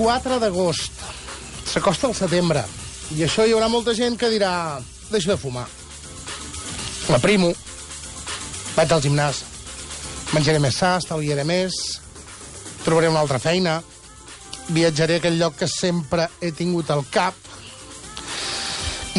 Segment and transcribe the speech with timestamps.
[0.00, 0.92] 4 d'agost.
[1.68, 2.62] S'acosta el setembre.
[3.12, 4.80] I això hi haurà molta gent que dirà
[5.10, 5.66] deixo de fumar.
[7.12, 7.50] La primo.
[8.78, 9.42] Vaig al gimnàs.
[10.32, 11.76] Menjaré més sa, estalviaré més.
[12.86, 13.82] Trobaré una altra feina.
[14.72, 17.36] Viatjaré a aquell lloc que sempre he tingut al cap.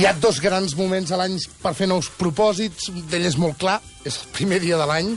[0.01, 2.89] Hi ha dos grans moments a l'any per fer nous propòsits.
[2.89, 5.13] Un d'ell és molt clar, és el primer dia de l'any,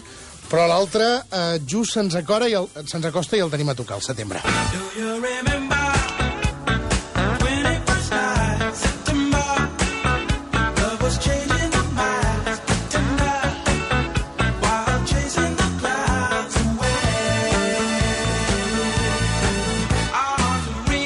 [0.51, 3.99] però l'altre eh, just se'ns acosta, i el, se'ns acosta i el tenim a tocar,
[3.99, 4.43] al setembre.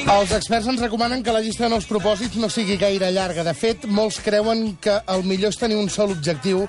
[0.09, 3.43] Els experts ens recomanen que la llista de nous propòsits no sigui gaire llarga.
[3.45, 6.65] De fet, molts creuen que el millor és tenir un sol objectiu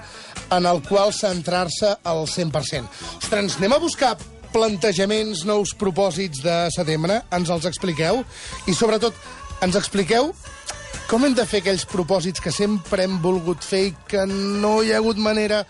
[0.50, 2.88] en el qual centrar-se al 100%.
[3.20, 4.16] Ostres, anem a buscar
[4.54, 8.24] plantejaments, nous propòsits de setembre, ens els expliqueu?
[8.66, 9.14] I sobretot,
[9.62, 10.32] ens expliqueu
[11.10, 14.92] com hem de fer aquells propòsits que sempre hem volgut fer i que no hi
[14.92, 15.64] ha hagut manera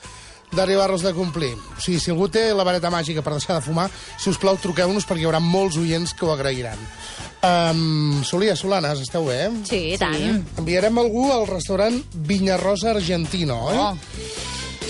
[0.53, 1.53] d'arribar-los de complir.
[1.55, 3.87] O sigui, si algú té la vareta màgica per deixar de fumar,
[4.19, 6.81] si us plau, truqueu-nos perquè hi haurà molts oients que ho agrairan.
[7.41, 9.47] Um, Solia, Solanes, esteu bé?
[9.65, 10.43] Sí, i tant.
[10.61, 11.97] Enviarem algú al restaurant
[12.29, 13.79] Vinyarrosa Argentino, oi?
[13.81, 13.95] Oh.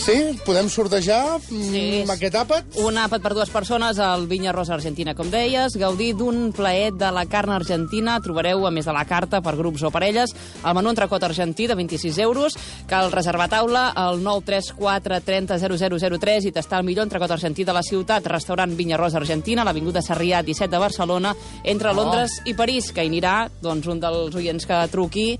[0.01, 0.39] Sí?
[0.47, 2.03] Podem sortejar Sí.
[2.07, 2.65] mm, aquest àpat?
[2.81, 5.77] Un àpat per dues persones al Vinya Rosa Argentina, com deies.
[5.77, 8.19] Gaudir d'un plaet de la carn argentina.
[8.21, 10.31] Trobareu, a més de la carta, per grups o parelles,
[10.65, 12.57] el menú entrecot argentí de 26 euros.
[12.89, 17.83] Cal reservar taula al 934 30 0003 i tastar el millor entrecot argentí de la
[17.83, 18.27] ciutat.
[18.27, 23.09] Restaurant Vinya Rosa Argentina, l'Avinguda Sarrià 17 de Barcelona, entre Londres i París, que hi
[23.11, 25.39] anirà doncs, un dels oients que truqui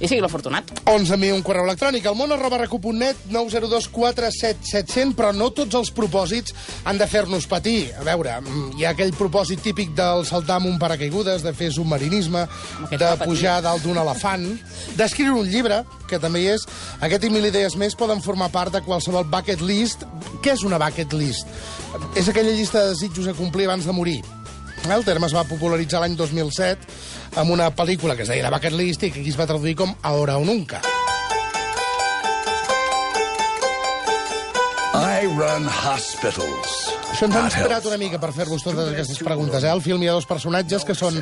[0.00, 0.70] i sigui l'afortunat.
[0.88, 5.76] O ens envia un correu electrònic al món arroba recu.net 902 47700, però no tots
[5.76, 6.56] els propòsits
[6.88, 7.92] han de fer-nos patir.
[8.00, 11.70] A veure, mm, hi ha aquell propòsit típic del saltar amb un paracaigudes, de fer
[11.72, 12.46] submarinisme,
[12.84, 14.46] Aquest de pujar dalt d'un elefant,
[14.96, 16.66] d'escriure un llibre, que també hi és.
[17.00, 20.04] Aquest i mil idees més poden formar part de qualsevol bucket list.
[20.42, 21.46] Què és una bucket list?
[22.16, 24.39] És aquella llista de desitjos a complir abans de morir.
[24.88, 28.74] El terme es va popularitzar l'any 2007 amb una pel·lícula que es deia La Bucket
[28.74, 30.80] List i que aquí es va traduir com Ahora o Nunca.
[35.20, 36.90] I run hospitals.
[37.10, 39.64] Això ens ha inspirat una mica per fer-vos totes aquestes preguntes.
[39.66, 39.68] Eh?
[39.68, 41.18] Al film hi ha dos personatges que són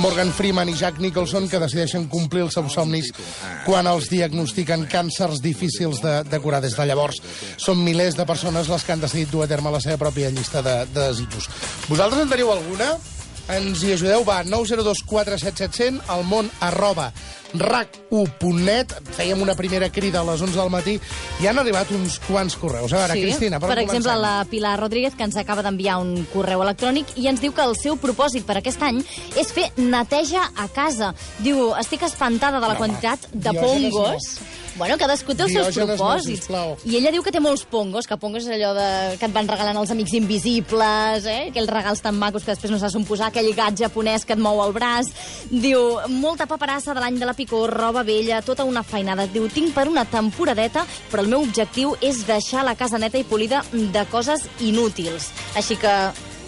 [0.00, 3.10] Morgan Freeman i Jack Nicholson que decideixen complir els seus somnis
[3.66, 6.62] quan els diagnostiquen càncers difícils de, de curar.
[6.64, 7.20] Des de llavors
[7.60, 10.62] són milers de persones les que han decidit dur a terme la seva pròpia llista
[10.64, 11.50] de, de desitjos.
[11.88, 12.94] Vosaltres en teniu alguna?
[13.52, 14.22] Ens hi ajudeu?
[14.24, 17.10] Va, 902 47700, al món arroba
[17.52, 18.94] rac1.net.
[19.16, 20.94] Fèiem una primera crida a les 11 del matí
[21.42, 22.94] i han arribat uns quants correus.
[22.94, 24.22] A veure, Cristina, per, per exemple, comencem?
[24.22, 27.76] la Pilar Rodríguez, que ens acaba d'enviar un correu electrònic i ens diu que el
[27.76, 29.02] seu propòsit per aquest any
[29.36, 31.12] és fer neteja a casa.
[31.44, 34.36] Diu, estic espantada de la Home, quantitat de pongos.
[34.76, 36.40] Bueno, cadascú té els seus Diògenes no, propòsits.
[36.40, 36.76] sisplau.
[36.88, 38.86] I ella diu que té molts pongos, que pongos és allò de,
[39.20, 41.50] que et van regalant els amics invisibles, eh?
[41.50, 44.40] aquells regals tan macos que després no saps on posar, aquell gat japonès que et
[44.40, 45.12] mou el braç.
[45.50, 49.28] Diu, molta paperassa de l'any de la picor, roba vella, tota una feinada.
[49.28, 53.28] Diu, tinc per una temporadeta, però el meu objectiu és deixar la casa neta i
[53.28, 55.30] polida de coses inútils.
[55.54, 55.92] Així que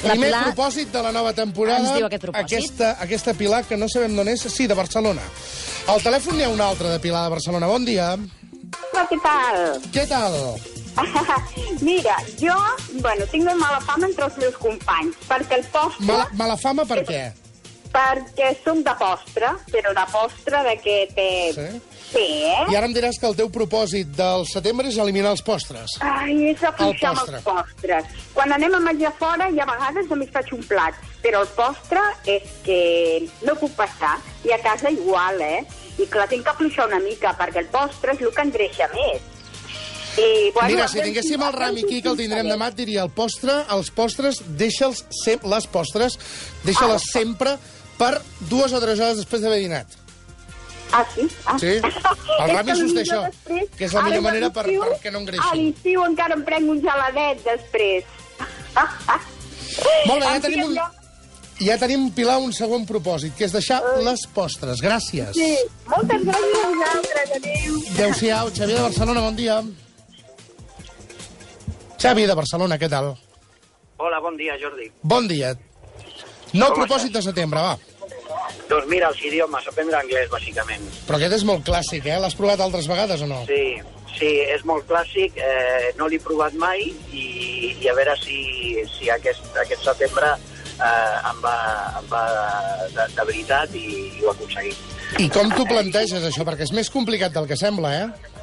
[0.02, 0.42] la Primer Pilar...
[0.50, 1.84] propòsit de la nova temporada.
[1.84, 2.44] Ens diu aquest propòsit.
[2.44, 5.24] Aquesta, aquesta Pilar, que no sabem d'on és, sí, de Barcelona.
[5.92, 7.70] Al telèfon n'hi ha una altra de Pilar de Barcelona.
[7.70, 8.14] Bon dia.
[8.92, 9.60] Hola, què tal?
[9.94, 10.38] Què tal?
[11.86, 12.54] Mira, jo,
[13.02, 16.06] bueno, tinc mala fama entre els meus companys, perquè el postre...
[16.06, 17.24] Mala, mala fama per què?
[17.94, 21.28] Perquè som de postre, però de postre de què té...
[21.54, 21.66] Sí?
[22.14, 22.66] Sí, eh?
[22.70, 25.96] I ara em diràs que el teu propòsit del setembre és eliminar els postres.
[26.04, 27.40] Ai, és afluixar amb postre.
[27.40, 28.12] els postres.
[28.36, 32.04] Quan anem a menjar fora, i a vegades només faig un plat, però el postre
[32.30, 32.78] és que
[33.42, 34.14] no puc passar.
[34.46, 35.64] I a casa igual, eh?
[35.98, 39.30] I clar, tinc que afluixar una mica, perquè el postre és el que engreixa més.
[40.14, 43.10] I, bueno, Mira, si tinguéssim el Rami aquí, que el tindrem demà, et diria el
[43.10, 46.14] postre, els postres, deixa'ls, sem les postres,
[46.62, 47.56] deixa-les sempre
[47.98, 48.20] per
[48.50, 49.86] dues o tres hores després d'haver dinat.
[50.94, 51.24] Ah, sí?
[51.46, 51.56] Ah.
[51.58, 51.72] Sí.
[52.44, 55.22] El que sosté això, després- que és la millor Ara, manera per- l'estiu- perquè no
[55.24, 55.46] engreixi.
[55.50, 58.04] A l'estiu encara em prenc un geladet després.
[60.06, 60.78] Molt bé, ja En tenim un...
[61.64, 64.80] Ja tenim, Pilar, un segon propòsit, que és deixar les postres.
[64.82, 65.30] Gràcies.
[65.38, 65.52] Sí,
[65.86, 67.76] moltes gràcies a vosaltres, adéu.
[67.94, 68.50] Adéu-siau.
[68.56, 69.60] Xavier de Barcelona, bon dia.
[72.02, 73.12] Xavi de Barcelona, què tal?
[74.02, 74.90] Hola, bon dia, Jordi.
[75.02, 75.54] Bon dia.
[76.54, 77.74] No Com propòsit de setembre, va.
[78.70, 80.84] Doncs mira, els idiomes, aprendre anglès, bàsicament.
[81.08, 82.18] Però aquest és molt clàssic, eh?
[82.22, 83.42] L'has provat altres vegades o no?
[83.48, 83.76] Sí,
[84.14, 87.26] sí, és molt clàssic, eh, no l'he provat mai i,
[87.82, 88.38] i a veure si,
[88.94, 91.56] si aquest, aquest setembre eh, em va,
[92.00, 92.24] em va
[92.94, 93.86] de, de veritat i,
[94.20, 94.78] i ho aconseguim.
[95.20, 96.46] I com t'ho planteges, això?
[96.46, 98.33] Perquè és més complicat del que sembla, eh?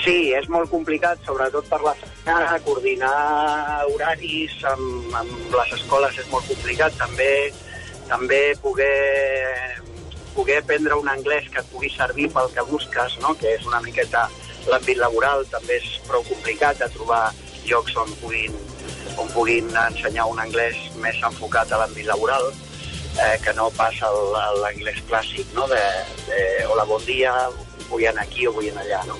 [0.00, 3.16] Sí, és molt complicat, sobretot per la feina, coordinar
[3.92, 6.96] horaris amb, amb les escoles és molt complicat.
[6.96, 7.32] També
[8.10, 9.78] també poder,
[10.34, 13.36] poder aprendre un anglès que et pugui servir pel que busques, no?
[13.38, 14.26] que és una miqueta
[14.66, 17.22] l'àmbit laboral, també és prou complicat de trobar
[17.68, 18.56] llocs on puguin,
[19.22, 24.02] on puguin ensenyar un anglès més enfocat a l'àmbit laboral eh, que no pas
[24.58, 25.68] l'anglès clàssic, no?
[25.70, 25.82] de,
[26.26, 27.32] de hola, bon dia,
[27.90, 29.02] vull anar aquí o vull anar allà.
[29.10, 29.18] No?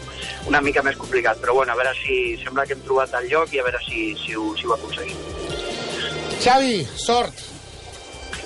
[0.48, 3.52] Una mica més complicat, però bueno, a veure si sembla que hem trobat el lloc
[3.54, 5.16] i a veure si, si, ho, si ho aconseguim.
[6.40, 7.46] Xavi, sort.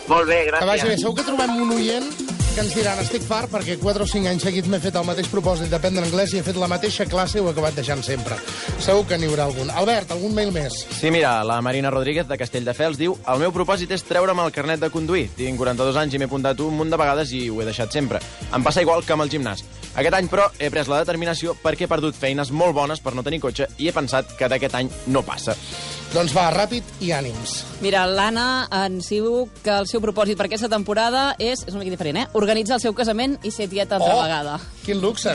[0.08, 0.66] Molt bé, Que gràcies.
[0.68, 0.96] vagi bé.
[1.00, 2.10] Segur que trobem un oient
[2.54, 5.26] que ens diran estic fart perquè 4 o 5 anys seguits m'he fet el mateix
[5.32, 8.36] propòsit d'aprendre anglès i he fet la mateixa classe i ho he acabat deixant sempre.
[8.78, 9.72] Segur que n'hi haurà algun.
[9.74, 10.76] Albert, algun mail més?
[10.94, 14.84] Sí, mira, la Marina Rodríguez de Castelldefels diu El meu propòsit és treure'm el carnet
[14.84, 15.26] de conduir.
[15.34, 18.22] Tinc 42 anys i m'he apuntat un munt de vegades i ho he deixat sempre.
[18.54, 19.64] Em passa igual que amb el gimnàs.
[19.94, 23.26] Aquest any, però, he pres la determinació perquè he perdut feines molt bones per no
[23.26, 25.58] tenir cotxe i he pensat que d'aquest any no passa.
[26.12, 27.64] Doncs va, ràpid i ànims.
[27.82, 31.94] Mira, l'Anna ens diu que el seu propòsit per aquesta temporada és, és una mica
[31.96, 32.26] diferent, eh?
[32.38, 34.58] Organitzar el seu casament i ser tieta altra vegada.
[34.84, 35.34] Quin luxe.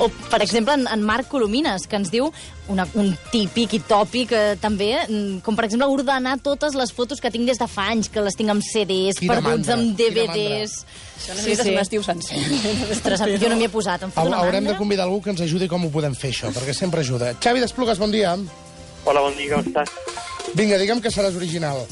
[0.00, 2.26] O, per exemple, en, en Marc Colomines, que ens diu
[2.68, 7.22] una, un típic i tòpic eh, també, mm, com per exemple ordenar totes les fotos
[7.24, 9.96] que tinc des de fa anys, que les tinc amb CDs, Quina perduts mandra, amb
[9.96, 10.80] DVDs...
[11.20, 12.40] Això necessites un estiu sencer.
[12.96, 14.78] Ostres, jo no m'hi he posat, em una Haurem de mandra.
[14.80, 17.34] convidar algú que ens ajudi com ho podem fer, això, perquè sempre ajuda.
[17.40, 18.34] Xavi d'Esplugues, bon dia.
[19.04, 19.90] Hola, bon dia, com estàs?
[20.58, 21.84] Vinga, digue'm que seràs original.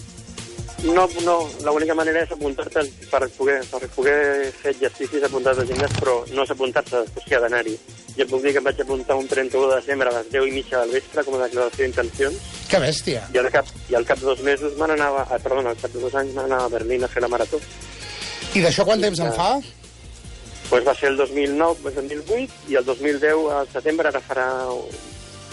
[0.87, 4.19] No, no, l'única manera és apuntar-te per poder, per poder
[4.61, 7.75] fer exercicis apuntar-te al gimnàs, però no és apuntar-se, després que ha d'anar-hi.
[8.15, 10.47] Jo et puc dir que em vaig apuntar un 31 de desembre a les 10
[10.47, 13.25] i mitja del vespre com a declaració d'intencions Que bèstia.
[13.35, 15.91] i al cap, i al cap de dos mesos me n'anava, ah, perdona, al cap
[15.91, 17.59] de dos anys me n'anava a Berlín a fer la marató.
[18.55, 19.51] I d'això quant temps en fa?
[20.69, 24.49] Pues va ser el 2009, el 2008, i el 2010, al setembre, ara farà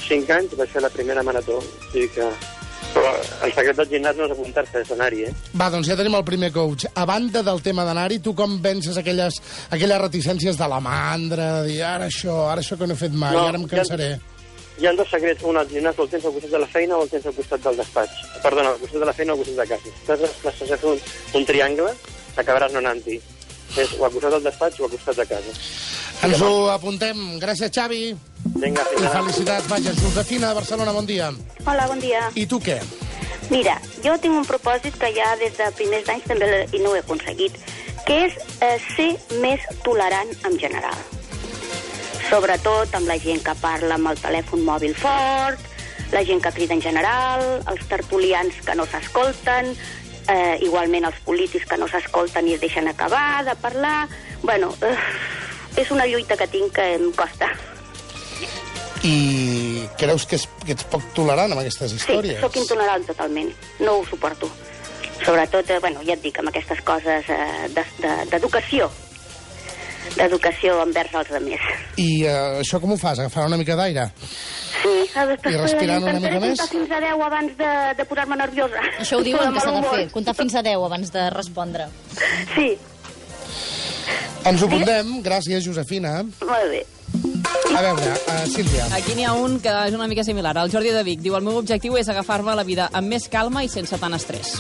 [0.07, 1.57] 5 anys, va ser la primera marató.
[1.60, 2.30] O sigui que...
[2.96, 3.10] Però
[3.44, 5.31] el secret del gimnàs no és apuntar-se, és anar-hi, eh?
[5.60, 6.86] Va, doncs ja tenim el primer coach.
[6.96, 9.42] A banda del tema d'anar-hi, tu com vences aquelles,
[9.75, 13.12] aquelles reticències de la mandra, de dir ara això, ara això que no he fet
[13.12, 14.13] mai, No, ara em cansaré.
[14.80, 16.98] Hi ha dos secrets, un al gimnàs o el tens al costat de la feina
[16.98, 18.24] o el tens al costat del despatx.
[18.44, 19.92] Perdona, al costat de la feina o al costat de casa.
[19.92, 21.04] Si estàs a fer un,
[21.40, 21.92] un triangle,
[22.36, 23.19] acabaràs no anant-hi.
[23.75, 25.56] És o al costat del despatx o al costat de casa.
[26.23, 27.17] Ens ho apuntem.
[27.41, 28.15] Gràcies, Xavi.
[28.56, 29.67] Vinga, I felicitats.
[29.67, 31.31] Vaja, Josefina de Barcelona, bon dia.
[31.65, 32.29] Hola, bon dia.
[32.35, 32.79] I tu què?
[33.50, 36.95] Mira, jo tinc un propòsit que ja des de primers d'anys també i no ho
[36.95, 37.57] he aconseguit,
[38.07, 40.97] que és eh, ser més tolerant en general.
[42.29, 45.61] Sobretot amb la gent que parla amb el telèfon mòbil fort,
[46.13, 49.75] la gent que crida en general, els tertulians que no s'escolten,
[50.27, 54.07] eh, igualment els polítics que no s'escolten i es deixen acabar de parlar...
[54.45, 54.97] Bueno, eh,
[55.77, 57.50] és una lluita que tinc que em costa.
[59.06, 62.39] I creus que, és, que ets poc tolerant amb aquestes Sí, històries?
[62.42, 63.51] sóc intolerant totalment.
[63.80, 64.50] No ho suporto.
[65.24, 68.89] Sobretot, eh, bueno, ja et dic, amb aquestes coses eh, de- de- d'educació.
[70.16, 71.62] D'educació envers els altres.
[71.98, 73.19] I uh, això com ho fas?
[73.19, 74.07] Agafar una mica d'aire?
[74.81, 74.92] Sí,
[75.49, 76.59] I respirant una mica més?
[76.59, 78.83] comptar fins a 10 abans de, de posar-me nerviosa.
[79.02, 81.88] Això ho diuen que s'ha de fer, comptar fins a 10 abans de respondre.
[82.54, 82.78] Sí,
[84.45, 85.21] Ens ho apuntem.
[85.25, 86.23] Gràcies, Josefina.
[86.23, 86.83] molt bé.
[87.75, 88.85] A veure, uh, Sílvia.
[88.95, 90.56] Aquí n'hi ha un que és una mica similar.
[90.57, 93.64] El Jordi de Vic diu el meu objectiu és agafar-me la vida amb més calma
[93.64, 94.56] i sense tant estrès.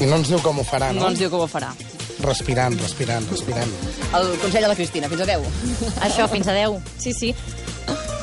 [0.00, 1.10] I no ens diu com ho farà, No no?
[1.10, 1.72] ens diu com ho farà.
[2.20, 3.70] Respirant, respirant, respirant.
[4.16, 5.40] El consell de la Cristina, fins a 10.
[6.08, 6.80] Això, fins a 10.
[6.98, 7.34] Sí, sí.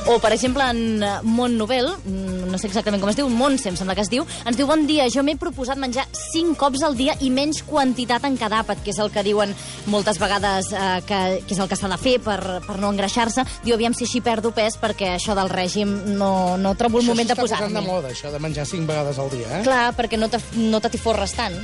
[0.06, 3.70] O, per exemple, en eh, Mont Novel, mm, no sé exactament com es diu, Montse,
[3.72, 6.84] em sembla que es diu, ens diu, bon dia, jo m'he proposat menjar 5 cops
[6.84, 9.54] al dia i menys quantitat en cada àpat, que és el que diuen
[9.88, 12.36] moltes vegades eh, que, que és el que s'ha de fer per,
[12.68, 13.46] per no engreixar-se.
[13.64, 17.14] Diu, aviam si així perdo pes, perquè això del règim no, no trobo el Això
[17.16, 17.88] moment de s'està posant de posar-m'hi.
[17.94, 19.64] moda, això de menjar cinc vegades al dia, eh?
[19.64, 21.56] Clar, perquè no te- no t'atiforres tant.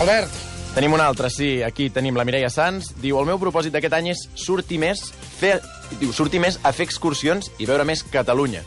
[0.00, 0.30] Albert,
[0.72, 1.62] Tenim un altre, sí.
[1.62, 2.94] Aquí tenim la Mireia Sans.
[3.02, 5.02] Diu, el meu propòsit d'aquest any és sortir més,
[5.36, 5.58] fer,
[6.00, 8.62] diu, sortir més a fer excursions i veure més Catalunya.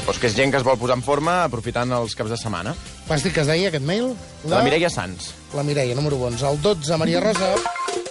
[0.00, 2.74] Supos que és gent que es vol posar en forma aprofitant els caps de setmana.
[3.06, 4.16] vas dir que es deia aquest mail?
[4.50, 5.32] La Mireia Sans.
[5.54, 6.42] La Mireia, número 11.
[6.50, 7.54] El 12, Maria Rosa,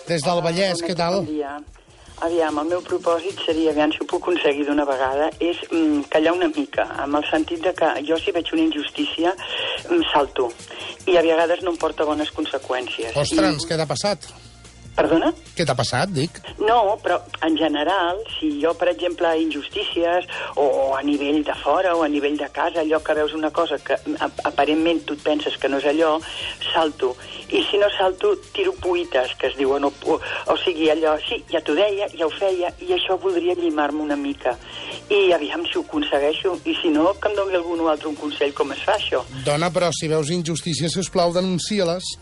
[0.07, 1.25] des del Vallès, què tal?
[1.25, 1.57] Bon dia.
[2.23, 6.31] Aviam, el meu propòsit seria, aviam si ho puc aconseguir d'una vegada, és mm, callar
[6.37, 10.47] una mica, amb el sentit de que jo si veig una injustícia mm, salto,
[11.07, 13.15] i a vegades no em porta bones conseqüències.
[13.15, 14.25] Ostres, què t'ha passat?
[14.95, 15.33] Perdona?
[15.57, 16.38] Què t'ha passat, dic?
[16.63, 20.24] No, però en general, si jo, per exemple, injustícies,
[20.55, 23.75] o a nivell de fora, o a nivell de casa, allò que veus una cosa
[23.77, 26.13] que a- aparentment tu et penses que no és allò,
[26.71, 27.17] salto.
[27.51, 30.15] I si no salto, tiro puites, que es diuen, o, o,
[30.47, 34.15] o sigui, allò, sí, ja t'ho deia, ja ho feia, i això voldria llimar-me una
[34.15, 34.55] mica.
[35.09, 38.53] I aviam si ho aconsegueixo, i si no, que em doni algun altre un consell
[38.57, 39.21] com es fa, això.
[39.45, 42.15] Dona, però si veus injustícies, si us plau, denuncia-les.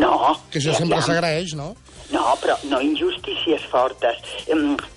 [0.00, 0.36] No.
[0.50, 1.74] Que això sempre s'agraeix, no?
[2.12, 4.20] No, però no injustícies fortes,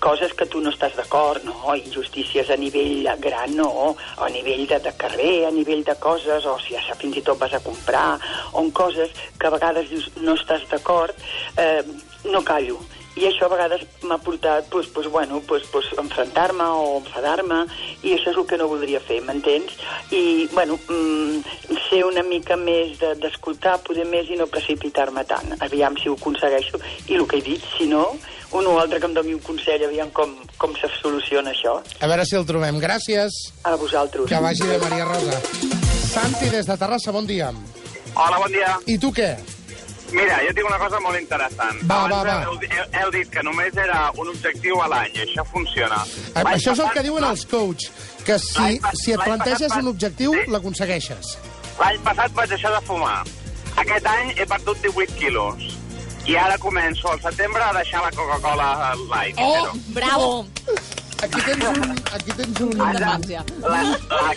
[0.04, 4.68] coses que tu no estàs d'acord, no, injustícies a nivell gran, no, o a nivell
[4.70, 7.64] de, de carrer, a nivell de coses, o si ja fins i tot vas a
[7.66, 8.20] comprar,
[8.54, 11.18] o en coses que a vegades dius no estàs d'acord,
[11.58, 11.82] eh,
[12.30, 12.78] no callo.
[13.18, 17.66] I això a vegades m'ha portat, pues, pues, bueno, pues, pues, enfrontar-me o enfadar-me,
[18.04, 19.74] i això és el que no voldria fer, m'entens?
[20.12, 21.42] I, bueno, mm,
[21.90, 25.56] ser una mica més de- d'escoltar, poder més i no precipitar-me tant.
[25.62, 26.80] Aviam si ho aconsegueixo.
[27.08, 28.16] I el que he dit, si no,
[28.52, 31.82] un o altre que em doni un consell, aviam com, com se soluciona això.
[32.00, 32.80] A veure si el trobem.
[32.80, 33.32] Gràcies.
[33.64, 34.28] A vosaltres.
[34.30, 35.42] Que vagi bé, Maria Rosa.
[36.10, 37.52] Santi, des de Terrassa, bon dia.
[38.16, 38.78] Hola, bon dia.
[38.88, 39.36] I tu què?
[40.12, 41.82] Mira, jo tinc una cosa molt interessant.
[41.90, 42.44] Va, Abans va, va.
[42.46, 46.00] Heu, heu, heu dit que només era un objectiu a l'any, i això funciona.
[46.34, 47.90] A- L'any Això és el que diuen els coach,
[48.26, 50.50] que si, si et planteges passat un objectiu, Sí.
[50.52, 51.38] l'aconsegueixes.
[51.80, 53.24] L'any passat vaig deixar de fumar.
[53.78, 55.76] Aquest any he perdut 18 quilos.
[56.26, 59.36] I ara començo al setembre a deixar la Coca-Cola light.
[59.40, 60.46] Oh, Bravo!
[61.22, 61.96] Aquí tens un...
[62.16, 62.74] Aquí tens un...
[62.80, 63.44] Fància.
[63.64, 63.82] La,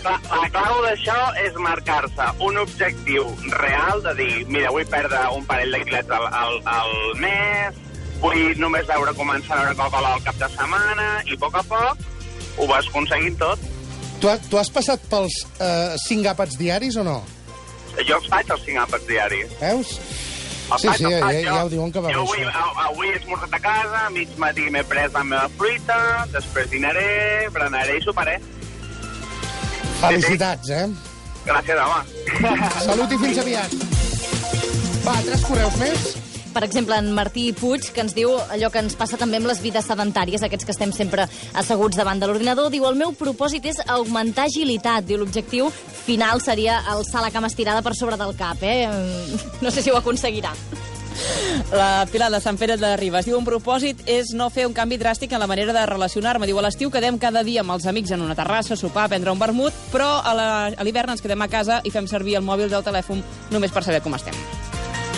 [0.03, 5.47] la, la clau d'això és marcar-se un objectiu real de dir, mira, vull perdre un
[5.47, 7.79] parell de quilets al, al, al mes,
[8.23, 11.65] vull només veure començar a veure Coca-Cola al cap de setmana, i a poc a
[11.71, 12.11] poc
[12.59, 13.71] ho vas aconseguint tot.
[14.23, 17.21] Tu, tu has passat pels eh, cinc àpats diaris o no?
[18.07, 19.55] Jo els faig els cinc àpats diaris.
[19.61, 19.97] Veus?
[20.79, 21.45] Sí, faig, sí, ja, faig.
[21.47, 22.45] ja ho diuen que va jo avui,
[22.87, 25.99] avui he esmorzat a casa, mig matí m'he pres la meva fruita,
[26.33, 27.07] després dinaré,
[27.55, 28.39] berenaré i soparé.
[30.01, 30.87] Felicitats, eh?
[31.47, 32.69] Gràcies, home.
[32.87, 33.79] Salut i fins aviat.
[35.03, 36.22] Va, tres correus més.
[36.53, 39.63] Per exemple, en Martí Puig, que ens diu allò que ens passa també amb les
[39.65, 41.25] vides sedentàries, aquests que estem sempre
[41.57, 45.07] asseguts davant de l'ordinador, diu el meu propòsit és augmentar agilitat.
[45.09, 45.71] Diu l'objectiu
[46.05, 48.89] final seria alçar la cama estirada per sobre del cap, eh?
[49.63, 50.53] No sé si ho aconseguirà.
[51.73, 54.99] La Pilar de Sant Pere de Ribes diu un propòsit és no fer un canvi
[55.01, 56.49] dràstic en la manera de relacionar-me.
[56.49, 59.41] Diu a l'estiu quedem cada dia amb els amics en una terrassa, sopar, prendre un
[59.41, 60.35] vermut, però a
[60.85, 64.03] l'hivern ens quedem a casa i fem servir el mòbil del telèfon només per saber
[64.05, 64.37] com estem.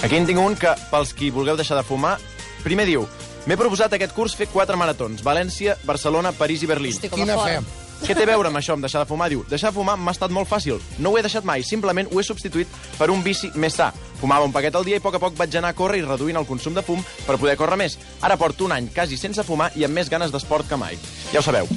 [0.05, 2.19] Aquí en tinc un que, pels qui vulgueu deixar de fumar,
[2.63, 3.09] primer diu
[3.45, 5.21] M'he proposat aquest curs fer quatre maratons.
[5.25, 6.95] València, Barcelona, París i Berlín.
[6.97, 7.73] Hosti, com a fort.
[8.05, 9.29] Què té a veure amb això, amb deixar de fumar?
[9.33, 10.81] Diu, deixar de fumar m'ha estat molt fàcil.
[10.99, 12.69] No ho he deixat mai, simplement ho he substituït
[12.99, 13.91] per un vici més sa.
[14.21, 16.05] Fumava un paquet al dia i a poc a poc vaig anar a córrer i
[16.05, 17.97] reduint el consum de fum per poder córrer més.
[18.25, 20.97] Ara porto un any quasi sense fumar i amb més ganes d'esport que mai.
[21.33, 21.69] Ja ho sabeu.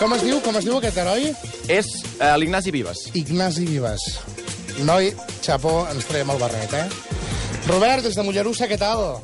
[0.00, 1.30] Com es diu, com es diu aquest heroi?
[1.68, 3.06] És eh, l'Ignasi Vives.
[3.14, 4.08] Ignasi Vives.
[4.84, 5.12] Noi,
[5.44, 7.13] xapó, ens traiem el barret, eh?
[7.66, 9.22] Robert, des de Mollerussa, què tal?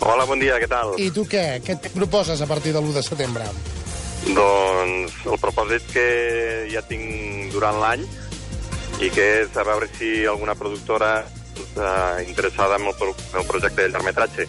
[0.00, 0.96] Hola, bon dia, què tal?
[0.98, 1.60] I tu què?
[1.62, 3.46] Què et proposes a partir de l'1 de setembre?
[4.34, 6.06] Doncs el propòsit que
[6.72, 8.02] ja tinc durant l'any
[9.00, 11.12] i que és a veure si alguna productora
[11.60, 11.92] està
[12.26, 14.48] interessada en el, pro en el projecte de llargmetratge.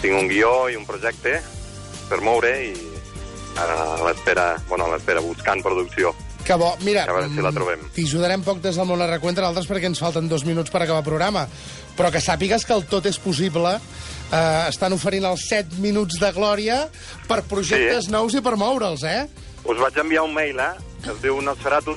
[0.00, 1.36] Tinc un guió i un projecte
[2.08, 2.72] per moure i
[3.60, 3.68] a
[4.06, 6.14] l'espera, bueno, a l'espera, buscant producció.
[6.44, 6.72] Que bo.
[6.80, 7.80] Mira, A veure si la mm, trobem.
[7.94, 10.82] T'hi ajudarem poc des del món la recuenta, altres perquè ens falten dos minuts per
[10.82, 11.46] acabar el programa.
[11.98, 13.76] Però que sàpigues que el tot és possible.
[14.30, 16.84] Eh, estan oferint els 7 minuts de glòria
[17.28, 18.10] per projectes Sí.
[18.14, 19.26] nous i per moure'ls, eh?
[19.64, 20.72] Us vaig enviar un mail, eh?
[21.04, 21.94] que es diu Nosferatu.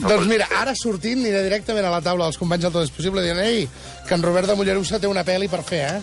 [0.00, 3.22] Doncs mira, ara sortint aniré directament a la taula dels companys del Tot és Possible
[3.22, 3.68] dient ei,
[4.06, 6.00] que en Robert de Mollerussa té una pel·li per fer, eh?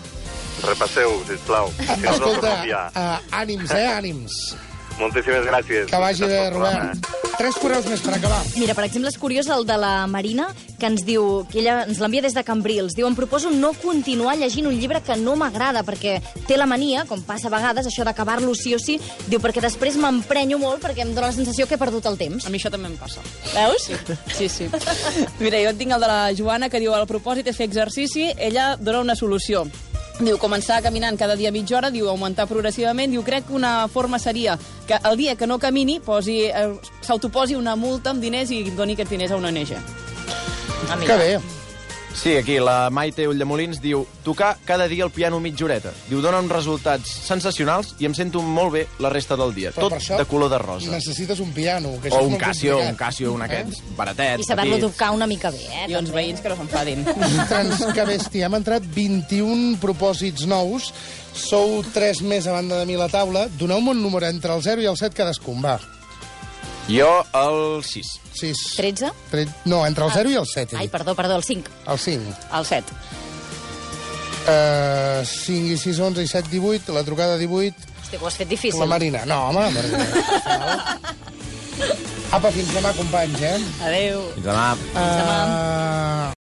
[0.66, 1.72] Repasseu, sisplau.
[2.04, 2.92] No, a Escolta, enviar.
[2.96, 4.56] uh, ànims, eh, ànims.
[5.00, 5.90] Moltíssimes gràcies.
[5.92, 6.50] Que vagi bé.
[6.54, 7.08] Robert.
[7.36, 8.38] Tres correus més per acabar.
[8.56, 10.48] Mira, per exemple, és curiós el de la Marina,
[10.80, 12.96] que ens diu, que ella ens l'envia des de Cambrils.
[12.96, 17.04] Diu, em proposo no continuar llegint un llibre que no m'agrada, perquè té la mania,
[17.10, 18.96] com passa a vegades, això d'acabar-lo sí o sí,
[19.28, 22.48] diu, perquè després m'emprenyo molt perquè em dóna la sensació que he perdut el temps.
[22.48, 23.24] A mi això també em passa.
[23.52, 23.90] Veus?
[24.32, 24.70] Sí, sí.
[25.44, 28.30] Mira, jo tinc el de la Joana, que diu el propòsit és fer exercici.
[28.38, 29.66] Ella dona una solució.
[30.16, 33.12] Diu, començar caminant cada dia mitja hora, diu, augmentar progressivament.
[33.12, 34.58] Diu, crec que una forma seria
[34.88, 39.12] que el dia que no camini eh, s'autoposi una multa amb diners i doni aquests
[39.12, 39.76] diners a una ONG.
[40.90, 41.55] Ah, Que bé.
[42.16, 45.92] Sí, aquí, la Maite Ulldemolins diu tocar cada dia el piano mitja horeta.
[46.08, 49.74] Diu, dona uns resultats sensacionals i em sento molt bé la resta del dia.
[49.76, 50.90] Però Tot això de color de rosa.
[50.94, 51.92] Necessites un piano.
[52.02, 52.92] Que això O un Casio, complicat.
[52.94, 55.86] un Casio, un d'aquests, baratet, I saber-lo tocar una mica bé, eh?
[55.92, 57.04] I uns veïns que no s'enfadin.
[57.06, 58.48] Ostres, que bèstia.
[58.48, 60.94] Hem entrat 21 propòsits nous.
[61.36, 63.50] Sou 3 més a banda de mi la taula.
[63.60, 65.78] Doneu-me un número entre el 0 i el 7 cadascun, va.
[66.88, 68.08] Jo, el 6.
[68.34, 68.58] 6.
[68.78, 69.12] 13?
[69.32, 69.48] Tre...
[69.66, 70.78] No, entre el 0 i el 7.
[70.78, 71.72] Ai, perdó, perdó, el 5.
[71.88, 72.36] El 5.
[72.60, 72.94] El 7.
[74.46, 76.94] Uh, 5 i 6, 11 i 7, 18.
[76.94, 77.76] La trucada 18.
[78.04, 78.80] Hosti, ho has fet difícil.
[78.80, 79.26] La Marina.
[79.26, 79.98] No, home, perquè...
[82.36, 83.58] Apa, fins demà, companys, eh?
[83.88, 84.22] Adéu.
[84.36, 84.68] Fins demà.
[84.94, 86.30] Uh,